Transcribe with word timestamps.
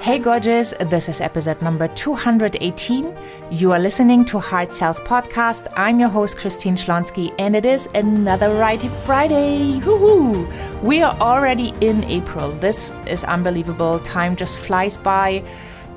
Hey, 0.00 0.20
gorgeous. 0.20 0.72
This 0.78 1.08
is 1.08 1.20
episode 1.20 1.60
number 1.60 1.88
218. 1.88 3.16
You 3.50 3.72
are 3.72 3.80
listening 3.80 4.24
to 4.26 4.38
Heart 4.38 4.76
Sells 4.76 5.00
Podcast. 5.00 5.66
I'm 5.76 5.98
your 5.98 6.08
host, 6.08 6.38
Christine 6.38 6.76
Schlonski, 6.76 7.34
and 7.40 7.56
it 7.56 7.64
is 7.64 7.88
another 7.96 8.54
Righty 8.54 8.86
Friday. 9.04 9.80
Woohoo! 9.80 10.46
We 10.84 11.02
are 11.02 11.14
already 11.20 11.74
in 11.80 12.04
April. 12.04 12.52
This 12.52 12.92
is 13.08 13.24
unbelievable. 13.24 13.98
Time 13.98 14.36
just 14.36 14.56
flies 14.56 14.96
by. 14.96 15.42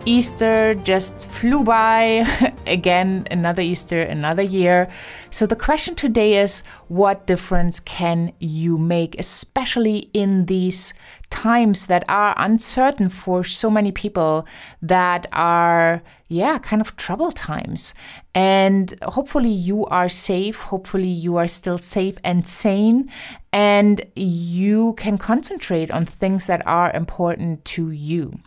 Easter 0.05 0.75
just 0.75 1.19
flew 1.19 1.63
by. 1.63 2.25
Again, 2.67 3.27
another 3.31 3.61
Easter, 3.61 4.01
another 4.01 4.43
year. 4.43 4.87
So, 5.31 5.47
the 5.47 5.55
question 5.55 5.95
today 5.95 6.37
is 6.37 6.61
what 6.87 7.25
difference 7.25 7.79
can 7.79 8.31
you 8.39 8.77
make, 8.77 9.17
especially 9.17 10.09
in 10.13 10.45
these 10.45 10.93
times 11.31 11.87
that 11.87 12.05
are 12.07 12.35
uncertain 12.37 13.09
for 13.09 13.43
so 13.43 13.69
many 13.71 13.91
people 13.91 14.45
that 14.81 15.25
are, 15.33 16.03
yeah, 16.27 16.59
kind 16.59 16.81
of 16.81 16.95
trouble 16.97 17.31
times? 17.31 17.95
And 18.35 18.93
hopefully, 19.01 19.49
you 19.49 19.85
are 19.87 20.09
safe. 20.09 20.57
Hopefully, 20.61 21.07
you 21.07 21.37
are 21.37 21.47
still 21.47 21.79
safe 21.79 22.17
and 22.23 22.47
sane, 22.47 23.11
and 23.51 24.05
you 24.15 24.93
can 24.97 25.17
concentrate 25.17 25.89
on 25.89 26.05
things 26.05 26.45
that 26.45 26.65
are 26.67 26.91
important 26.93 27.65
to 27.65 27.89
you. 27.89 28.39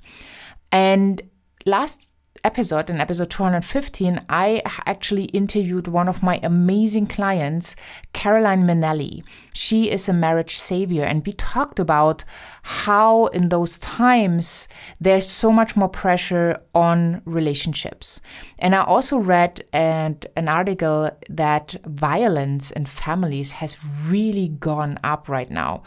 And 0.71 1.23
last 1.69 2.15
episode, 2.45 2.89
in 2.89 3.01
episode 3.01 3.31
215, 3.31 4.25
I 4.29 4.63
actually 4.87 5.25
interviewed 5.25 5.89
one 5.89 6.09
of 6.09 6.23
my 6.23 6.41
amazing 6.43 7.07
clients, 7.07 7.77
Caroline 8.13 8.65
Minnelli. 8.65 9.23
She 9.53 9.91
is 9.91 10.09
a 10.09 10.13
marriage 10.13 10.59
savior, 10.59 11.05
and 11.05 11.25
we 11.27 11.33
talked 11.33 11.79
about 11.79 12.25
how 12.63 13.27
in 13.27 13.49
those 13.49 13.79
times 13.79 14.69
there's 15.01 15.29
so 15.29 15.53
much 15.53 15.77
more 15.77 15.89
pressure 15.89 16.61
on 16.75 17.23
relationships. 17.25 18.21
And 18.59 18.75
I 18.75 18.83
also 18.85 19.19
read 19.19 19.65
and 19.73 20.25
an 20.37 20.49
article 20.49 21.11
that 21.29 21.77
violence 21.87 22.71
in 22.71 22.87
families 22.87 23.53
has 23.53 23.79
really 24.07 24.49
gone 24.49 24.99
up 25.05 25.29
right 25.29 25.51
now. 25.51 25.83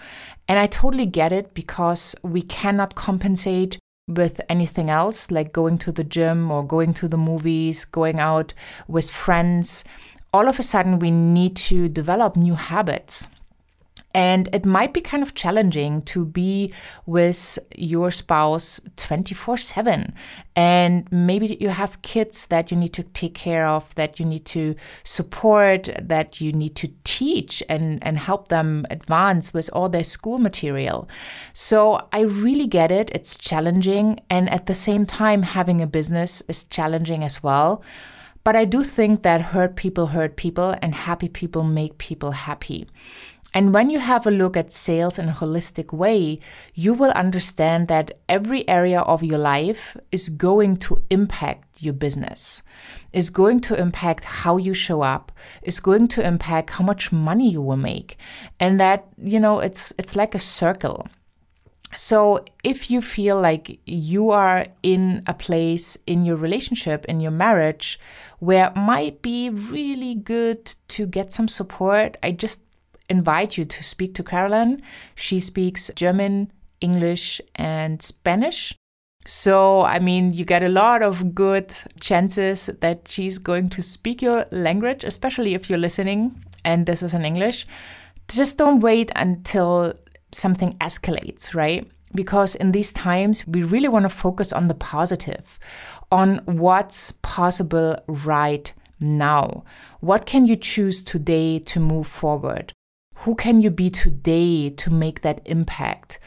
And 0.48 0.59
I 0.59 0.68
totally 0.68 1.06
get 1.06 1.32
it 1.32 1.54
because 1.54 2.16
we 2.24 2.42
cannot 2.42 2.96
compensate 2.96 3.80
with 4.08 4.42
anything 4.50 4.90
else, 4.90 5.32
like 5.32 5.54
going 5.54 5.78
to 5.80 5.92
the 5.92 6.04
gym 6.04 6.52
or 6.52 6.66
going 6.66 6.94
to 6.96 7.08
the 7.08 7.18
movies, 7.18 7.86
going 7.86 8.20
out 8.20 8.54
with 8.88 9.10
friends, 9.10 9.84
all 10.34 10.48
of 10.48 10.60
a 10.60 10.64
sudden 10.64 11.00
we 11.00 11.12
need 11.12 11.56
to 11.56 11.90
develop 11.90 12.36
new 12.36 12.56
habits. 12.56 13.28
And 14.14 14.50
it 14.54 14.66
might 14.66 14.94
be 14.94 15.02
kind 15.02 15.23
of 15.23 15.36
challenging 15.36 16.02
to 16.04 16.26
be 16.26 16.73
with 17.06 17.58
your 17.76 18.12
spouse 18.12 18.81
24 18.98 19.58
7. 19.58 20.14
And 20.56 21.09
maybe 21.12 21.58
you 21.59 21.70
have 21.70 22.02
kids 22.02 22.48
that 22.48 22.72
you 22.72 22.78
need 22.78 22.94
to 22.94 23.03
take 23.03 23.34
care 23.34 23.66
of, 23.66 23.95
that 23.95 24.20
you 24.20 24.26
need 24.26 24.45
to 24.48 24.76
support, 25.03 25.90
that 26.02 26.42
you 26.42 26.52
need 26.52 26.76
to 26.76 26.90
teach 27.03 27.64
and, 27.70 28.03
and 28.03 28.18
help 28.18 28.50
them 28.50 28.86
advance 28.90 29.53
with 29.53 29.70
all 29.72 29.88
their 29.88 30.03
school 30.03 30.40
material. 30.40 31.08
So 31.53 32.08
I 32.12 32.22
really 32.22 32.68
get 32.68 32.92
it. 32.92 33.09
It's 33.14 33.38
challenging. 33.38 34.20
And 34.30 34.50
at 34.50 34.66
the 34.66 34.75
same 34.75 35.06
time, 35.06 35.44
having 35.44 35.81
a 35.81 35.88
business 35.88 36.44
is 36.48 36.66
challenging 36.66 37.23
as 37.23 37.42
well. 37.42 37.81
But 38.44 38.56
I 38.56 38.66
do 38.66 38.84
think 38.84 39.23
that 39.23 39.42
hurt 39.42 39.75
people 39.75 40.08
hurt 40.08 40.36
people 40.36 40.75
and 40.81 40.95
happy 40.95 41.30
people 41.30 41.64
make 41.64 41.97
people 41.97 42.31
happy. 42.31 42.88
And 43.53 43.73
when 43.73 43.89
you 43.89 44.00
have 44.00 44.25
a 44.25 44.31
look 44.31 44.56
at 44.56 44.72
sales 44.72 45.20
in 45.20 45.28
a 45.28 45.34
holistic 45.34 45.92
way, 45.92 46.39
you 46.73 46.94
will 46.94 47.12
understand 47.12 47.89
that 47.89 48.19
every 48.30 48.67
area 48.67 49.02
of 49.02 49.23
your 49.23 49.39
life 49.39 49.97
is 50.12 50.30
going 50.30 50.78
to 50.78 51.03
impact 51.09 51.81
your 51.81 51.94
business, 51.94 52.64
is 53.12 53.30
going 53.30 53.59
to 53.62 53.78
impact 53.78 54.23
how 54.23 54.56
you 54.56 54.73
show 54.73 55.02
up, 55.02 55.34
is 55.63 55.81
going 55.81 56.07
to 56.09 56.25
impact 56.25 56.69
how 56.69 56.85
much 56.85 57.12
money 57.12 57.50
you 57.50 57.62
will 57.62 57.75
make. 57.75 58.18
And 58.57 58.80
that, 58.80 59.07
you 59.22 59.40
know, 59.40 59.59
it's 59.59 59.91
it's 59.97 60.16
like 60.16 60.34
a 60.34 60.40
circle. 60.40 61.07
So, 61.96 62.46
if 62.63 62.90
you 62.90 63.02
feel 63.02 63.40
like 63.40 63.79
you 63.85 64.31
are 64.31 64.68
in 64.81 65.24
a 65.28 65.34
place 65.34 65.97
in 66.07 66.25
your 66.25 66.38
relationship, 66.38 67.06
in 67.06 67.19
your 67.19 67.31
marriage, 67.31 68.00
where 68.40 68.68
it 68.68 68.75
might 68.78 69.22
be 69.22 69.50
really 69.50 70.16
good 70.16 70.74
to 70.90 71.06
get 71.06 71.34
some 71.34 71.47
support, 71.47 72.18
I 72.24 72.31
just 72.31 72.62
invite 73.09 73.57
you 73.57 73.66
to 73.66 73.84
speak 73.84 74.16
to 74.16 74.24
Caroline. 74.24 74.81
She 75.16 75.40
speaks 75.41 75.91
German, 75.96 76.51
English, 76.80 77.41
and 77.56 78.01
Spanish. 78.01 78.74
So, 79.25 79.81
I 79.81 80.00
mean, 80.00 80.34
you 80.34 80.46
get 80.46 80.63
a 80.63 80.69
lot 80.69 81.03
of 81.03 81.35
good 81.35 81.74
chances 82.00 82.68
that 82.80 83.07
she's 83.07 83.38
going 83.38 83.69
to 83.69 83.81
speak 83.81 84.22
your 84.22 84.46
language, 84.51 85.03
especially 85.03 85.53
if 85.53 85.69
you're 85.69 85.78
listening 85.78 86.44
and 86.63 86.85
this 86.85 87.03
is 87.03 87.13
in 87.13 87.25
English. 87.25 87.66
Just 88.28 88.57
don't 88.57 88.80
wait 88.80 89.12
until 89.16 89.94
something 90.31 90.74
escalates, 90.80 91.53
right? 91.53 91.90
Because 92.14 92.56
in 92.56 92.72
these 92.72 92.92
times, 92.92 93.47
we 93.47 93.64
really 93.64 93.88
want 93.88 94.03
to 94.03 94.09
focus 94.09 94.52
on 94.52 94.68
the 94.68 94.74
positive, 94.74 95.59
on 96.12 96.42
what's 96.46 97.14
possible 97.22 97.97
right 98.08 98.74
now. 99.00 99.64
What 100.00 100.25
can 100.25 100.46
you 100.46 100.56
choose 100.56 101.03
today 101.03 101.59
to 101.59 101.80
move 101.80 102.08
forward? 102.08 102.74
Who 103.19 103.36
can 103.36 103.62
you 103.62 103.69
be 103.69 103.90
today 103.90 104.69
to 104.72 104.90
make 104.90 105.22
that 105.22 105.42
impact? 105.46 106.19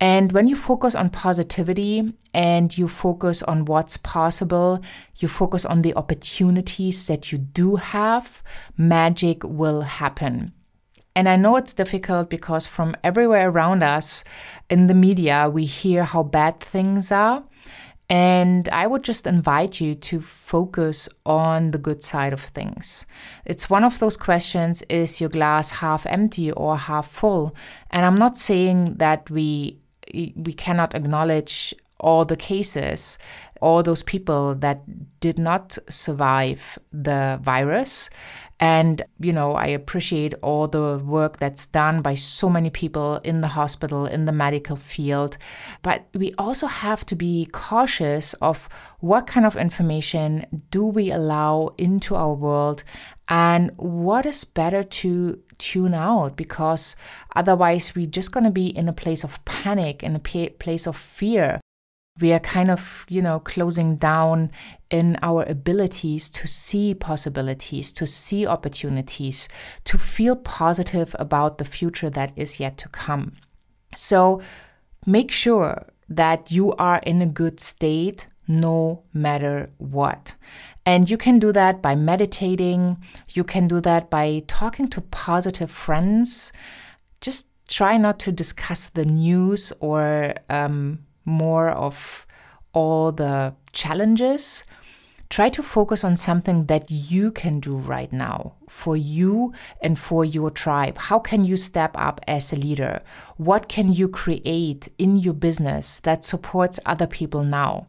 And 0.00 0.32
when 0.32 0.48
you 0.48 0.56
focus 0.56 0.94
on 0.94 1.10
positivity 1.10 2.14
and 2.32 2.76
you 2.76 2.88
focus 2.88 3.42
on 3.42 3.66
what's 3.66 3.98
possible, 3.98 4.80
you 5.16 5.28
focus 5.28 5.66
on 5.66 5.82
the 5.82 5.94
opportunities 5.94 7.06
that 7.06 7.30
you 7.30 7.38
do 7.38 7.76
have, 7.76 8.42
magic 8.78 9.44
will 9.44 9.82
happen. 9.82 10.52
And 11.14 11.28
I 11.28 11.36
know 11.36 11.56
it's 11.56 11.74
difficult 11.74 12.30
because 12.30 12.66
from 12.66 12.96
everywhere 13.02 13.48
around 13.48 13.82
us 13.82 14.24
in 14.68 14.86
the 14.86 14.94
media, 14.94 15.50
we 15.52 15.64
hear 15.64 16.04
how 16.04 16.22
bad 16.22 16.60
things 16.60 17.10
are. 17.10 17.44
And 18.08 18.68
I 18.70 18.88
would 18.88 19.04
just 19.04 19.26
invite 19.26 19.80
you 19.80 19.94
to 19.94 20.20
focus 20.20 21.08
on 21.24 21.70
the 21.70 21.78
good 21.78 22.02
side 22.02 22.32
of 22.32 22.40
things. 22.40 23.06
It's 23.44 23.70
one 23.70 23.84
of 23.84 24.00
those 24.00 24.16
questions 24.16 24.82
is 24.88 25.20
your 25.20 25.30
glass 25.30 25.70
half 25.70 26.06
empty 26.06 26.50
or 26.50 26.76
half 26.76 27.08
full? 27.08 27.54
And 27.90 28.04
I'm 28.04 28.16
not 28.16 28.36
saying 28.36 28.94
that 28.96 29.30
we 29.30 29.78
we 30.12 30.52
cannot 30.52 30.96
acknowledge 30.96 31.72
all 32.00 32.24
the 32.24 32.36
cases, 32.36 33.18
all 33.60 33.82
those 33.82 34.02
people 34.02 34.54
that 34.56 34.82
did 35.20 35.38
not 35.38 35.78
survive 35.88 36.78
the 36.92 37.38
virus. 37.42 38.10
And, 38.60 39.02
you 39.18 39.32
know, 39.32 39.54
I 39.54 39.68
appreciate 39.68 40.34
all 40.42 40.68
the 40.68 40.98
work 41.02 41.38
that's 41.38 41.66
done 41.66 42.02
by 42.02 42.14
so 42.14 42.50
many 42.50 42.68
people 42.68 43.16
in 43.24 43.40
the 43.40 43.48
hospital, 43.48 44.04
in 44.04 44.26
the 44.26 44.32
medical 44.32 44.76
field. 44.76 45.38
But 45.80 46.06
we 46.14 46.34
also 46.36 46.66
have 46.66 47.06
to 47.06 47.16
be 47.16 47.48
cautious 47.52 48.34
of 48.34 48.68
what 48.98 49.26
kind 49.26 49.46
of 49.46 49.56
information 49.56 50.44
do 50.70 50.84
we 50.84 51.10
allow 51.10 51.74
into 51.78 52.14
our 52.14 52.34
world 52.34 52.84
and 53.28 53.70
what 53.76 54.26
is 54.26 54.44
better 54.44 54.82
to 54.82 55.42
tune 55.56 55.94
out 55.94 56.36
because 56.36 56.96
otherwise 57.34 57.94
we're 57.94 58.04
just 58.04 58.32
going 58.32 58.44
to 58.44 58.50
be 58.50 58.66
in 58.66 58.88
a 58.88 58.92
place 58.92 59.24
of 59.24 59.42
panic, 59.46 60.02
in 60.02 60.16
a 60.16 60.18
place 60.18 60.86
of 60.86 60.96
fear 60.96 61.60
we 62.20 62.32
are 62.32 62.40
kind 62.40 62.70
of, 62.70 63.04
you 63.08 63.22
know, 63.22 63.40
closing 63.40 63.96
down 63.96 64.50
in 64.90 65.18
our 65.22 65.44
abilities 65.44 66.28
to 66.30 66.46
see 66.46 66.94
possibilities, 66.94 67.92
to 67.92 68.06
see 68.06 68.46
opportunities, 68.46 69.48
to 69.84 69.98
feel 69.98 70.36
positive 70.36 71.14
about 71.18 71.58
the 71.58 71.64
future 71.64 72.10
that 72.10 72.32
is 72.36 72.60
yet 72.60 72.76
to 72.78 72.88
come. 72.88 73.32
So 73.96 74.40
make 75.06 75.30
sure 75.30 75.86
that 76.08 76.50
you 76.50 76.74
are 76.74 77.00
in 77.04 77.22
a 77.22 77.26
good 77.26 77.60
state 77.60 78.26
no 78.48 79.04
matter 79.14 79.70
what. 79.78 80.34
And 80.84 81.08
you 81.08 81.16
can 81.16 81.38
do 81.38 81.52
that 81.52 81.80
by 81.80 81.94
meditating, 81.94 82.96
you 83.30 83.44
can 83.44 83.68
do 83.68 83.80
that 83.82 84.10
by 84.10 84.42
talking 84.48 84.88
to 84.88 85.00
positive 85.00 85.70
friends. 85.70 86.52
Just 87.20 87.46
try 87.68 87.96
not 87.96 88.18
to 88.20 88.32
discuss 88.32 88.88
the 88.88 89.04
news 89.04 89.72
or 89.78 90.34
um, 90.48 90.98
more 91.30 91.70
of 91.70 92.26
all 92.72 93.12
the 93.12 93.54
challenges, 93.72 94.64
try 95.28 95.48
to 95.48 95.62
focus 95.62 96.02
on 96.02 96.16
something 96.16 96.66
that 96.66 96.90
you 96.90 97.30
can 97.30 97.60
do 97.60 97.76
right 97.76 98.12
now 98.12 98.52
for 98.68 98.96
you 98.96 99.52
and 99.80 99.98
for 99.98 100.24
your 100.24 100.50
tribe. 100.50 100.98
How 100.98 101.18
can 101.20 101.44
you 101.44 101.56
step 101.56 101.92
up 101.94 102.20
as 102.26 102.52
a 102.52 102.56
leader? 102.56 103.00
What 103.36 103.68
can 103.68 103.92
you 103.92 104.08
create 104.08 104.88
in 104.98 105.16
your 105.16 105.34
business 105.34 106.00
that 106.00 106.24
supports 106.24 106.80
other 106.84 107.06
people 107.06 107.44
now? 107.44 107.86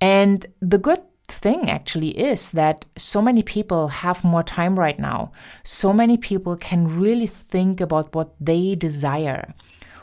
And 0.00 0.46
the 0.60 0.78
good 0.78 1.02
thing 1.28 1.70
actually 1.70 2.18
is 2.18 2.50
that 2.52 2.86
so 2.96 3.20
many 3.22 3.42
people 3.42 3.88
have 3.88 4.24
more 4.24 4.42
time 4.42 4.78
right 4.78 4.98
now. 4.98 5.32
So 5.64 5.92
many 5.92 6.16
people 6.16 6.56
can 6.56 6.88
really 6.88 7.26
think 7.26 7.80
about 7.80 8.14
what 8.14 8.34
they 8.40 8.74
desire, 8.74 9.54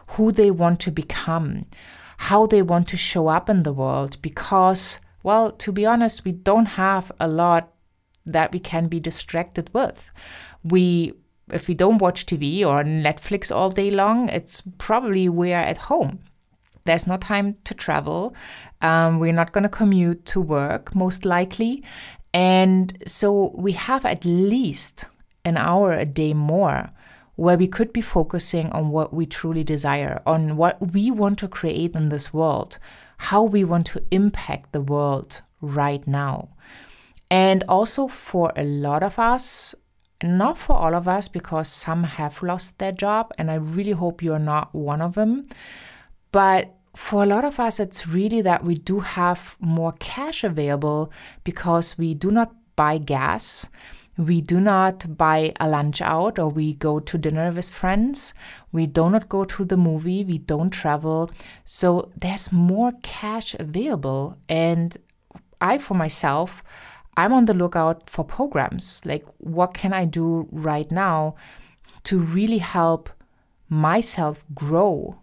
who 0.10 0.32
they 0.32 0.52
want 0.52 0.80
to 0.82 0.92
become 0.92 1.66
how 2.18 2.46
they 2.46 2.62
want 2.62 2.88
to 2.90 2.98
show 2.98 3.28
up 3.28 3.50
in 3.50 3.64
the 3.64 3.74
world 3.74 4.22
because, 4.22 5.00
well, 5.24 5.52
to 5.52 5.72
be 5.72 5.86
honest, 5.86 6.26
we 6.26 6.34
don't 6.34 6.66
have 6.66 7.12
a 7.20 7.28
lot 7.28 7.74
that 8.26 8.52
we 8.52 8.60
can 8.60 8.88
be 8.88 9.00
distracted 9.00 9.70
with. 9.74 10.12
We 10.64 11.14
if 11.50 11.70
we 11.70 11.74
don't 11.74 12.00
watch 12.00 12.26
TV 12.26 12.62
or 12.66 12.84
Netflix 12.84 13.56
all 13.56 13.70
day 13.70 13.90
long, 13.90 14.28
it's 14.30 14.62
probably 14.78 15.30
we're 15.30 15.56
at 15.56 15.78
home. 15.78 16.20
There's 16.84 17.08
no 17.08 17.18
time 17.18 17.56
to 17.64 17.74
travel. 17.74 18.36
Um, 18.82 19.20
we're 19.20 19.34
not 19.34 19.54
going 19.54 19.64
to 19.64 19.70
commute 19.70 20.26
to 20.28 20.42
work, 20.42 20.94
most 20.94 21.26
likely. 21.26 21.84
And 22.34 23.02
so 23.08 23.54
we 23.56 23.74
have 23.74 24.06
at 24.06 24.26
least 24.26 25.06
an 25.46 25.58
hour 25.58 25.94
a 25.94 26.06
day 26.06 26.34
more 26.34 26.92
where 27.38 27.58
we 27.58 27.68
could 27.68 27.94
be 27.94 28.02
focusing 28.02 28.70
on 28.72 28.90
what 28.90 29.14
we 29.14 29.26
truly 29.26 29.64
desire, 29.64 30.22
on 30.26 30.58
what 30.58 30.92
we 30.92 31.10
want 31.10 31.40
to 31.40 31.48
create 31.48 31.96
in 31.96 32.10
this 32.10 32.34
world, 32.34 32.80
how 33.18 33.44
we 33.44 33.64
want 33.64 33.86
to 33.86 34.04
impact 34.12 34.74
the 34.74 34.82
world 34.82 35.42
right 35.62 36.06
now. 36.08 36.50
And 37.30 37.64
also 37.70 38.08
for 38.08 38.52
a 38.56 38.64
lot 38.64 39.04
of 39.04 39.20
us, 39.20 39.76
not 40.24 40.58
for 40.58 40.76
all 40.76 40.96
of 40.96 41.08
us, 41.08 41.28
because 41.28 41.68
some 41.68 42.04
have 42.04 42.42
lost 42.42 42.80
their 42.80 42.92
job, 42.92 43.32
and 43.38 43.52
I 43.52 43.56
really 43.56 43.92
hope 43.92 44.24
you're 44.24 44.40
not 44.40 44.74
one 44.74 45.02
of 45.02 45.14
them. 45.14 45.46
But 46.32 46.74
for 46.96 47.22
a 47.22 47.28
lot 47.28 47.46
of 47.46 47.60
us, 47.60 47.80
it's 47.80 48.08
really 48.08 48.42
that 48.42 48.64
we 48.64 48.76
do 48.76 49.02
have 49.02 49.56
more 49.60 49.94
cash 50.00 50.44
available 50.44 51.12
because 51.44 52.00
we 52.00 52.16
do 52.16 52.32
not 52.32 52.56
buy 52.76 52.98
gas. 52.98 53.70
We 54.18 54.42
do 54.42 54.60
not 54.60 55.16
buy 55.16 55.54
a 55.60 55.70
lunch 55.70 56.02
out 56.02 56.40
or 56.40 56.50
we 56.50 56.74
go 56.74 57.00
to 57.00 57.18
dinner 57.20 57.52
with 57.52 57.70
friends. 57.70 58.34
We 58.72 58.88
do 58.88 59.12
not 59.12 59.30
go 59.30 59.46
to 59.46 59.64
the 59.64 59.78
movie. 59.78 60.24
We 60.24 60.40
don't 60.40 60.72
travel. 60.72 61.30
So 61.66 62.12
there's 62.18 62.52
more 62.52 62.94
cash 63.04 63.56
available. 63.60 64.36
And 64.50 64.98
I, 65.62 65.78
for 65.78 65.94
myself, 65.94 66.64
I'm 67.16 67.32
on 67.32 67.46
the 67.46 67.54
lookout 67.54 68.10
for 68.10 68.26
programs. 68.26 69.02
Like, 69.06 69.26
what 69.38 69.76
can 69.76 69.94
I 69.94 70.06
do 70.06 70.48
right 70.52 70.92
now 70.92 71.36
to 72.06 72.20
really 72.20 72.60
help 72.60 73.12
myself 73.70 74.44
grow 74.56 75.20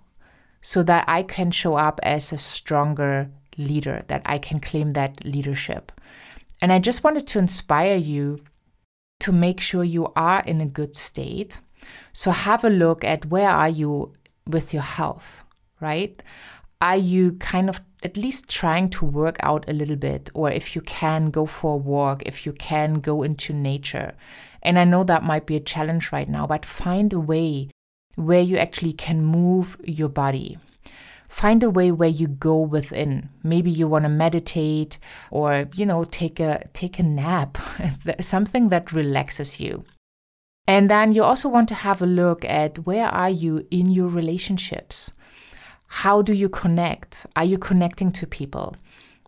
so 0.61 0.85
that 0.85 1.05
I 1.09 1.25
can 1.25 1.51
show 1.51 1.75
up 1.75 1.99
as 2.05 2.33
a 2.33 2.39
stronger 2.39 3.29
leader, 3.59 4.03
that 4.07 4.23
I 4.25 4.39
can 4.39 4.61
claim 4.61 4.93
that 4.93 5.25
leadership? 5.25 5.91
And 6.61 6.73
I 6.73 6.79
just 6.79 7.03
wanted 7.03 7.27
to 7.29 7.39
inspire 7.41 7.97
you 7.97 8.41
to 9.21 9.33
make 9.33 9.61
sure 9.61 9.85
you 9.85 10.13
are 10.17 10.43
in 10.45 10.61
a 10.61 10.67
good 10.67 10.95
state. 10.97 11.61
So 12.13 12.31
have 12.31 12.65
a 12.65 12.71
look 12.71 13.05
at 13.05 13.27
where 13.27 13.51
are 13.51 13.69
you 13.69 14.13
with 14.47 14.73
your 14.73 14.83
health, 14.83 15.45
right? 15.81 16.23
Are 16.81 16.97
you 16.97 17.33
kind 17.35 17.69
of 17.69 17.81
at 18.05 18.19
least 18.19 18.49
trying 18.49 18.91
to 18.91 19.05
work 19.07 19.37
out 19.41 19.65
a 19.67 19.73
little 19.73 19.97
bit, 19.97 20.29
or 20.35 20.51
if 20.51 20.77
you 20.77 20.83
can 20.83 21.31
go 21.31 21.47
for 21.47 21.75
a 21.75 21.79
walk, 21.79 22.23
if 22.27 22.45
you 22.45 22.53
can 22.53 22.95
go 22.95 23.23
into 23.23 23.55
nature. 23.55 24.15
And 24.63 24.79
I 24.79 24.85
know 24.85 25.05
that 25.05 25.25
might 25.25 25.47
be 25.47 25.57
a 25.57 25.61
challenge 25.61 26.13
right 26.13 26.29
now, 26.29 26.47
but 26.47 26.67
find 26.67 27.13
a 27.13 27.19
way 27.19 27.71
where 28.17 28.43
you 28.43 28.59
actually 28.59 28.93
can 28.93 29.25
move 29.25 29.77
your 29.85 30.11
body. 30.11 30.59
Find 31.29 31.63
a 31.63 31.71
way 31.71 31.91
where 31.91 32.09
you 32.09 32.29
go 32.29 32.61
within. 32.61 33.29
Maybe 33.43 33.71
you 33.71 33.89
want 33.89 34.05
to 34.05 34.09
meditate 34.09 34.99
or, 35.31 35.69
you 35.75 35.87
know, 35.87 36.05
take 36.05 36.39
a 36.41 36.69
take 36.73 36.99
a 36.99 37.03
nap, 37.03 37.59
something 38.21 38.69
that 38.69 38.93
relaxes 38.93 39.61
you. 39.61 39.85
And 40.67 40.89
then 40.89 41.13
you 41.13 41.23
also 41.23 41.49
want 41.49 41.69
to 41.69 41.75
have 41.75 42.01
a 42.01 42.07
look 42.07 42.45
at 42.45 42.87
where 42.87 43.07
are 43.07 43.31
you 43.31 43.67
in 43.71 43.91
your 43.91 44.09
relationships? 44.09 45.13
How 45.87 46.23
do 46.23 46.33
you 46.33 46.49
connect? 46.49 47.27
Are 47.37 47.45
you 47.45 47.59
connecting 47.59 48.11
to 48.13 48.27
people? 48.27 48.77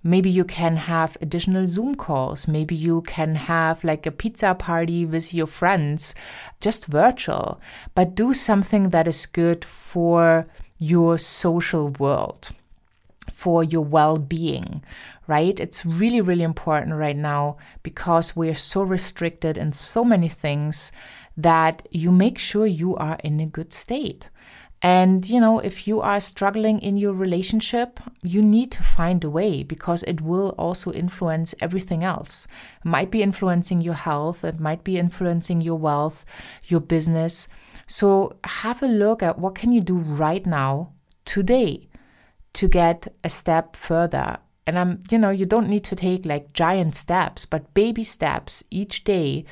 Maybe 0.07 0.31
you 0.31 0.45
can 0.45 0.77
have 0.77 1.17
additional 1.21 1.67
Zoom 1.67 1.97
calls. 1.97 2.47
Maybe 2.47 2.77
you 2.77 3.03
can 3.03 3.35
have 3.35 3.83
like 3.83 4.07
a 4.07 4.13
pizza 4.13 4.55
party 4.55 5.05
with 5.05 5.35
your 5.35 5.49
friends, 5.49 6.15
just 6.61 6.87
virtual, 6.87 7.61
but 7.97 8.15
do 8.15 8.33
something 8.33 8.91
that 8.91 9.09
is 9.09 9.27
good 9.27 9.65
for 9.65 10.47
your 10.79 11.19
social 11.19 11.89
world, 11.89 12.51
for 13.33 13.65
your 13.65 13.85
well 13.85 14.17
being, 14.17 14.85
right? 15.27 15.59
It's 15.59 15.85
really, 15.85 16.21
really 16.21 16.45
important 16.45 16.95
right 16.95 17.17
now 17.17 17.57
because 17.83 18.37
we're 18.37 18.55
so 18.55 18.83
restricted 18.83 19.59
in 19.59 19.73
so 19.73 20.05
many 20.05 20.29
things 20.29 20.93
that 21.37 21.85
you 21.91 22.13
make 22.13 22.39
sure 22.39 22.65
you 22.65 22.95
are 22.95 23.19
in 23.25 23.41
a 23.41 23.47
good 23.47 23.73
state. 23.73 24.31
And, 24.83 25.29
you 25.29 25.41
know, 25.41 25.59
if 25.59 25.89
you 25.89 26.01
are 26.01 26.21
struggling 26.21 26.81
in 26.81 26.97
your 26.97 27.15
relationship, 27.15 27.99
you 28.23 28.43
need 28.43 28.71
to 28.73 28.83
find 28.83 29.25
a 29.25 29.31
way 29.31 29.63
because 29.63 30.03
it 30.03 30.21
will 30.21 30.51
also 30.59 30.93
influence 30.93 31.55
everything 31.61 32.05
else. 32.05 32.47
It 32.85 32.89
might 32.89 33.11
be 33.11 33.23
influencing 33.23 33.81
your 33.81 33.95
health, 33.95 34.45
it 34.45 34.61
might 34.61 34.85
be 34.85 34.99
influencing 34.99 35.61
your 35.61 35.79
wealth, 35.79 36.25
your 36.65 36.81
business. 36.81 37.49
So 37.87 38.37
have 38.45 38.83
a 38.83 38.89
look 38.89 39.23
at 39.23 39.39
what 39.39 39.55
can 39.55 39.73
you 39.73 39.81
do 39.81 39.97
right 39.97 40.45
now, 40.45 40.93
today, 41.25 41.89
to 42.53 42.69
get 42.69 43.09
a 43.25 43.29
step 43.29 43.77
further. 43.77 44.39
And 44.67 44.79
I'm, 44.79 45.03
you 45.11 45.19
know, 45.19 45.31
you 45.31 45.47
don't 45.47 45.69
need 45.69 45.85
to 45.85 45.97
take 45.97 46.27
like 46.27 46.53
giant 46.53 46.97
steps, 46.97 47.47
but 47.47 47.73
baby 47.73 48.05
steps 48.05 48.63
each 48.71 49.05
day 49.05 49.45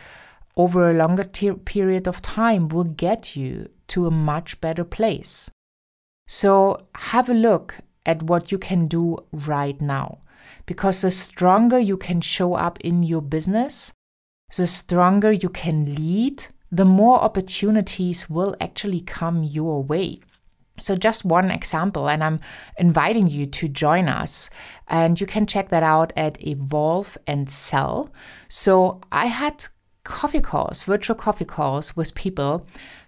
over 0.56 0.91
a 0.91 0.94
longer 0.94 1.25
period 1.25 2.06
of 2.06 2.20
time 2.23 2.69
will 2.69 2.85
get 2.85 3.37
you 3.37 3.69
to 3.89 4.07
a 4.07 4.11
much 4.11 4.61
better 4.61 4.85
place. 4.85 5.51
So 6.27 6.87
have 6.95 7.29
a 7.29 7.35
look 7.35 7.77
at 8.07 8.23
what 8.23 8.53
you 8.53 8.59
can 8.59 8.87
do 8.87 9.19
right 9.33 9.81
now. 9.81 10.19
Because 10.67 11.01
the 11.01 11.11
stronger 11.11 11.79
you 11.79 11.97
can 11.97 12.21
show 12.21 12.55
up 12.55 12.81
in 12.81 13.03
your 13.03 13.23
business, 13.23 13.93
the 14.57 14.67
stronger 14.67 15.33
you 15.33 15.49
can 15.49 15.95
lead, 15.95 16.47
the 16.71 16.85
more 16.85 17.21
opportunities 17.21 18.31
will 18.31 18.57
actually 18.61 19.01
come 19.01 19.43
your 19.43 19.83
way. 19.83 20.21
So, 20.81 20.97
just 20.97 21.25
one 21.25 21.53
example, 21.53 22.09
and 22.09 22.25
I'm 22.25 22.41
inviting 22.79 23.29
you 23.29 23.47
to 23.47 23.69
join 23.69 24.09
us. 24.09 24.51
And 24.89 25.21
you 25.21 25.27
can 25.27 25.47
check 25.47 25.69
that 25.69 25.85
out 25.85 26.13
at 26.17 26.45
Evolve 26.45 27.17
and 27.29 27.49
Sell. 27.49 28.13
So, 28.49 29.01
I 29.13 29.27
had 29.27 29.67
coffee 30.03 30.41
calls, 30.41 30.83
virtual 30.83 31.15
coffee 31.15 31.45
calls 31.45 31.97
with 31.97 32.15
people 32.15 32.67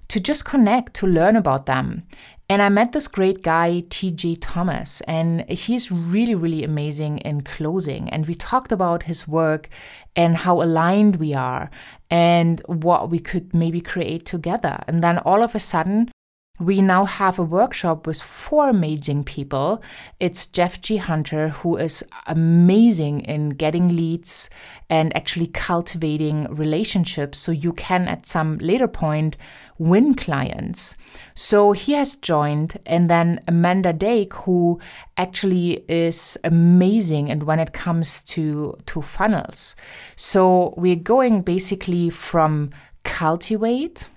to 0.09 0.21
just 0.21 0.45
connect, 0.45 0.95
to 0.95 1.07
learn 1.07 1.37
about 1.37 1.67
them. 1.67 2.05
And 2.49 2.63
I 2.63 2.69
met 2.69 2.93
this 2.93 3.09
great 3.09 3.43
guy, 3.43 3.85
TJ 3.89 4.39
Thomas, 4.41 5.01
and 5.03 5.49
he's 5.51 5.91
really, 5.91 6.37
really 6.37 6.63
amazing 6.63 7.19
in 7.19 7.41
closing. 7.41 8.09
And 8.11 8.25
we 8.27 8.37
talked 8.37 8.71
about 8.71 9.03
his 9.05 9.27
work 9.27 9.69
and 10.15 10.37
how 10.37 10.63
aligned 10.63 11.17
we 11.17 11.35
are 11.35 11.71
and 12.09 12.63
what 12.67 13.11
we 13.11 13.19
could 13.19 13.53
maybe 13.53 13.81
create 13.81 14.27
together. 14.27 14.79
And 14.87 15.03
then 15.03 15.19
all 15.19 15.43
of 15.43 15.57
a 15.57 15.59
sudden, 15.59 16.13
we 16.59 16.81
now 16.81 17.05
have 17.05 17.39
a 17.39 17.43
workshop 17.43 18.07
with 18.07 18.23
four 18.23 18.71
amazing 18.71 19.25
people. 19.25 19.83
It's 20.21 20.47
Jeff 20.47 20.81
G. 20.81 20.97
Hunter, 20.97 21.49
who 21.49 21.77
is 21.77 22.03
amazing 22.27 23.21
in 23.23 23.51
getting 23.51 23.95
leads 23.95 24.49
and 24.89 25.15
actually 25.15 25.49
cultivating 25.49 26.45
relationships 26.45 27.39
so 27.39 27.53
you 27.53 27.73
can, 27.73 28.09
at 28.09 28.27
some 28.27 28.57
later 28.59 28.89
point, 28.89 29.37
win 29.79 30.15
clients. 30.15 30.97
So 31.35 31.73
he 31.73 31.93
has 31.93 32.17
joined, 32.17 32.79
and 32.87 33.11
then 33.11 33.41
Amanda 33.47 33.93
Dake, 33.93 34.35
who 34.35 34.81
actually 35.17 35.85
is 35.89 36.39
amazing 36.45 37.31
and 37.31 37.43
when 37.43 37.59
it 37.59 37.73
comes 37.73 38.23
to, 38.25 38.77
to 38.87 39.03
funnels. 39.03 39.77
So 40.17 40.75
we're 40.77 40.97
going 40.97 41.43
basically 41.43 42.11
from 42.11 42.71
cultivate 43.05 44.09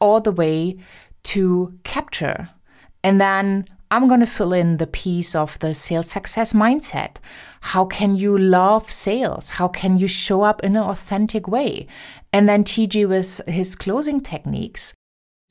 all 0.00 0.20
the 0.20 0.32
way 0.32 0.78
to 1.24 1.78
capture. 1.84 2.50
And 3.04 3.20
then 3.20 3.66
I'm 3.92 4.08
going 4.08 4.20
to 4.20 4.26
fill 4.26 4.54
in 4.54 4.78
the 4.78 4.86
piece 4.86 5.34
of 5.34 5.58
the 5.58 5.74
sales 5.74 6.10
success 6.10 6.54
mindset. 6.54 7.16
How 7.60 7.84
can 7.84 8.16
you 8.16 8.38
love 8.38 8.90
sales? 8.90 9.50
How 9.50 9.68
can 9.68 9.98
you 9.98 10.08
show 10.08 10.42
up 10.42 10.64
in 10.64 10.76
an 10.76 10.82
authentic 10.82 11.46
way? 11.46 11.86
And 12.32 12.48
then 12.48 12.64
TJ 12.64 13.06
with 13.06 13.46
his 13.46 13.76
closing 13.76 14.22
techniques. 14.22 14.94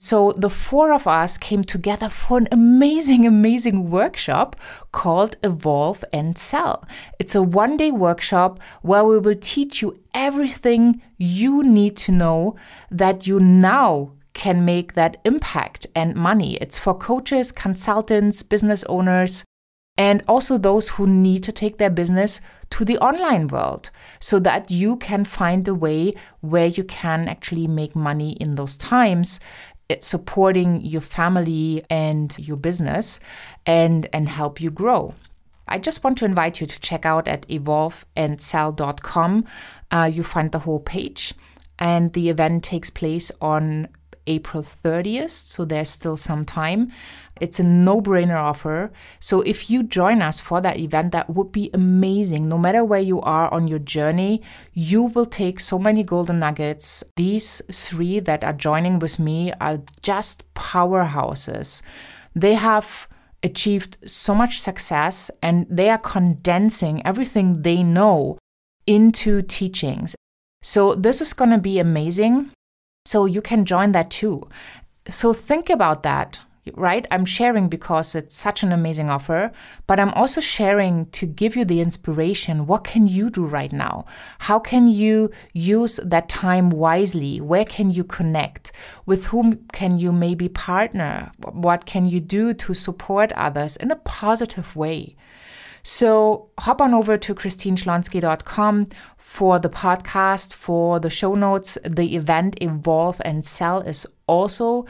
So 0.03 0.31
the 0.31 0.49
four 0.49 0.91
of 0.91 1.05
us 1.05 1.37
came 1.37 1.63
together 1.63 2.09
for 2.09 2.39
an 2.39 2.47
amazing, 2.51 3.23
amazing 3.35 3.91
workshop 3.91 4.55
called 4.91 5.35
Evolve 5.43 6.03
and 6.11 6.35
Sell. 6.39 6.83
It's 7.19 7.35
a 7.35 7.43
one 7.43 7.77
day 7.77 7.91
workshop 7.91 8.59
where 8.81 9.05
we 9.05 9.19
will 9.19 9.37
teach 9.39 9.83
you 9.83 9.99
everything 10.15 11.03
you 11.19 11.61
need 11.61 11.95
to 11.97 12.11
know 12.11 12.55
that 12.89 13.27
you 13.27 13.39
now 13.39 14.13
can 14.33 14.65
make 14.65 14.93
that 14.93 15.17
impact 15.23 15.85
and 15.93 16.15
money. 16.15 16.55
It's 16.55 16.79
for 16.79 16.97
coaches, 16.97 17.51
consultants, 17.51 18.41
business 18.41 18.83
owners, 18.85 19.45
and 19.97 20.23
also 20.27 20.57
those 20.57 20.89
who 20.89 21.05
need 21.05 21.43
to 21.43 21.51
take 21.51 21.77
their 21.77 21.91
business 21.91 22.41
to 22.71 22.85
the 22.85 22.97
online 22.97 23.47
world 23.47 23.91
so 24.19 24.39
that 24.39 24.71
you 24.71 24.95
can 24.95 25.25
find 25.25 25.67
a 25.67 25.75
way 25.75 26.15
where 26.39 26.67
you 26.67 26.83
can 26.83 27.27
actually 27.27 27.67
make 27.67 27.95
money 27.95 28.31
in 28.33 28.55
those 28.55 28.77
times 28.77 29.39
supporting 29.99 30.81
your 30.81 31.01
family 31.01 31.83
and 31.89 32.37
your 32.39 32.57
business 32.57 33.19
and, 33.65 34.07
and 34.13 34.29
help 34.29 34.61
you 34.61 34.71
grow. 34.71 35.13
I 35.67 35.77
just 35.79 36.03
want 36.03 36.17
to 36.17 36.25
invite 36.25 36.59
you 36.59 36.67
to 36.67 36.79
check 36.81 37.05
out 37.05 37.27
at 37.27 37.47
evolveandsell.com. 37.47 39.45
Uh, 39.91 40.11
you 40.13 40.23
find 40.23 40.51
the 40.51 40.59
whole 40.59 40.79
page, 40.79 41.33
and 41.79 42.11
the 42.13 42.29
event 42.29 42.63
takes 42.63 42.89
place 42.89 43.31
on 43.41 43.87
April 44.27 44.63
30th, 44.63 45.29
so 45.31 45.65
there's 45.65 45.89
still 45.89 46.17
some 46.17 46.45
time. 46.45 46.91
It's 47.41 47.59
a 47.59 47.63
no 47.63 48.01
brainer 48.01 48.39
offer. 48.39 48.91
So 49.19 49.41
if 49.41 49.69
you 49.69 49.83
join 49.83 50.21
us 50.21 50.39
for 50.39 50.61
that 50.61 50.77
event, 50.77 51.11
that 51.11 51.29
would 51.29 51.51
be 51.51 51.71
amazing. 51.73 52.47
No 52.47 52.57
matter 52.57 52.85
where 52.85 52.99
you 52.99 53.19
are 53.21 53.51
on 53.51 53.67
your 53.67 53.79
journey, 53.79 54.41
you 54.73 55.03
will 55.03 55.25
take 55.25 55.59
so 55.59 55.79
many 55.79 56.03
golden 56.03 56.39
nuggets. 56.39 57.03
These 57.17 57.63
three 57.71 58.19
that 58.19 58.43
are 58.43 58.53
joining 58.53 58.99
with 58.99 59.17
me 59.19 59.51
are 59.59 59.81
just 60.03 60.43
powerhouses. 60.53 61.81
They 62.35 62.53
have 62.53 63.07
achieved 63.43 63.97
so 64.05 64.35
much 64.35 64.61
success 64.61 65.31
and 65.41 65.65
they 65.69 65.89
are 65.89 65.97
condensing 65.97 67.05
everything 67.05 67.63
they 67.63 67.81
know 67.81 68.37
into 68.85 69.41
teachings. 69.41 70.15
So 70.61 70.93
this 70.93 71.21
is 71.21 71.33
going 71.33 71.49
to 71.49 71.57
be 71.57 71.79
amazing. 71.79 72.51
So 73.05 73.25
you 73.25 73.41
can 73.41 73.65
join 73.65 73.93
that 73.93 74.11
too. 74.11 74.47
So 75.07 75.33
think 75.33 75.71
about 75.71 76.03
that, 76.03 76.39
right? 76.75 77.05
I'm 77.11 77.25
sharing 77.25 77.69
because 77.69 78.15
it's 78.15 78.35
such 78.35 78.63
an 78.63 78.71
amazing 78.71 79.09
offer, 79.09 79.51
but 79.87 79.99
I'm 79.99 80.13
also 80.13 80.41
sharing 80.41 81.07
to 81.11 81.25
give 81.25 81.55
you 81.55 81.65
the 81.65 81.81
inspiration. 81.81 82.67
What 82.67 82.83
can 82.83 83.07
you 83.07 83.29
do 83.29 83.45
right 83.45 83.71
now? 83.71 84.05
How 84.39 84.59
can 84.59 84.87
you 84.87 85.31
use 85.53 85.99
that 86.03 86.29
time 86.29 86.69
wisely? 86.69 87.41
Where 87.41 87.65
can 87.65 87.91
you 87.91 88.03
connect? 88.03 88.71
With 89.05 89.27
whom 89.27 89.65
can 89.73 89.97
you 89.97 90.11
maybe 90.11 90.49
partner? 90.49 91.31
What 91.51 91.85
can 91.85 92.05
you 92.05 92.19
do 92.19 92.53
to 92.53 92.73
support 92.73 93.31
others 93.33 93.75
in 93.77 93.91
a 93.91 93.95
positive 93.95 94.75
way? 94.75 95.15
So 95.83 96.49
hop 96.59 96.79
on 96.81 96.93
over 96.93 97.17
to 97.17 97.33
christineschlonski.com 97.33 98.87
for 99.17 99.59
the 99.59 99.69
podcast, 99.69 100.53
for 100.53 100.99
the 100.99 101.09
show 101.09 101.35
notes. 101.35 101.77
The 101.83 102.15
event 102.15 102.57
Evolve 102.61 103.19
and 103.25 103.43
Sell 103.43 103.81
is 103.81 104.05
also 104.27 104.85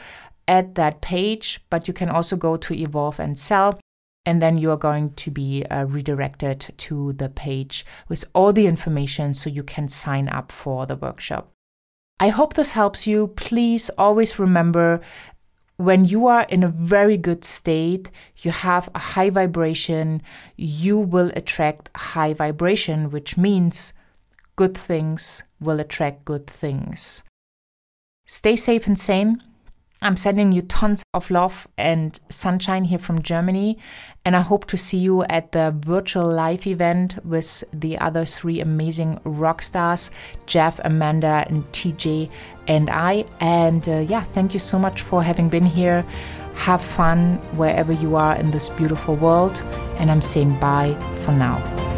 at 0.48 0.74
that 0.74 1.00
page, 1.00 1.60
but 1.70 1.88
you 1.88 1.94
can 1.94 2.08
also 2.08 2.36
go 2.36 2.56
to 2.56 2.74
Evolve 2.74 3.20
and 3.20 3.38
Sell. 3.38 3.78
And 4.24 4.40
then 4.40 4.56
you 4.56 4.70
are 4.70 4.76
going 4.76 5.14
to 5.14 5.30
be 5.32 5.64
uh, 5.66 5.84
redirected 5.84 6.72
to 6.76 7.12
the 7.14 7.28
page 7.28 7.84
with 8.08 8.24
all 8.34 8.52
the 8.52 8.68
information 8.68 9.34
so 9.34 9.50
you 9.50 9.64
can 9.64 9.88
sign 9.88 10.28
up 10.28 10.52
for 10.52 10.86
the 10.86 10.94
workshop. 10.94 11.50
I 12.20 12.28
hope 12.28 12.54
this 12.54 12.70
helps 12.70 13.04
you. 13.04 13.28
Please 13.28 13.90
always 13.98 14.38
remember 14.38 15.00
when 15.76 16.04
you 16.04 16.28
are 16.28 16.46
in 16.48 16.62
a 16.62 16.68
very 16.68 17.16
good 17.16 17.44
state, 17.44 18.10
you 18.38 18.52
have 18.52 18.88
a 18.94 19.00
high 19.00 19.30
vibration, 19.30 20.22
you 20.56 20.98
will 20.98 21.32
attract 21.34 21.90
high 21.96 22.32
vibration, 22.32 23.10
which 23.10 23.36
means 23.36 23.92
good 24.54 24.76
things 24.76 25.42
will 25.60 25.80
attract 25.80 26.24
good 26.24 26.46
things. 26.46 27.24
Stay 28.26 28.54
safe 28.54 28.86
and 28.86 28.98
sane. 28.98 29.42
I'm 30.02 30.16
sending 30.16 30.52
you 30.52 30.62
tons 30.62 31.02
of 31.14 31.30
love 31.30 31.68
and 31.78 32.18
sunshine 32.28 32.84
here 32.84 32.98
from 32.98 33.22
Germany. 33.22 33.78
And 34.24 34.36
I 34.36 34.40
hope 34.40 34.66
to 34.66 34.76
see 34.76 34.98
you 34.98 35.22
at 35.24 35.52
the 35.52 35.74
virtual 35.78 36.26
live 36.26 36.66
event 36.66 37.24
with 37.24 37.64
the 37.72 37.98
other 37.98 38.24
three 38.24 38.60
amazing 38.60 39.20
rock 39.24 39.62
stars 39.62 40.10
Jeff, 40.46 40.80
Amanda, 40.84 41.44
and 41.48 41.64
TJ, 41.72 42.30
and 42.68 42.90
I. 42.90 43.24
And 43.40 43.88
uh, 43.88 43.98
yeah, 43.98 44.22
thank 44.22 44.54
you 44.54 44.60
so 44.60 44.78
much 44.78 45.02
for 45.02 45.22
having 45.22 45.48
been 45.48 45.66
here. 45.66 46.04
Have 46.54 46.82
fun 46.82 47.36
wherever 47.56 47.92
you 47.92 48.16
are 48.16 48.36
in 48.36 48.50
this 48.50 48.68
beautiful 48.68 49.16
world. 49.16 49.62
And 49.98 50.10
I'm 50.10 50.20
saying 50.20 50.58
bye 50.60 50.94
for 51.24 51.32
now. 51.32 51.91